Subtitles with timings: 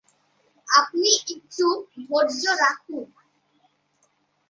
[0.67, 1.65] আপনি একটু
[2.01, 3.05] ধৈর্য্য রাখুন।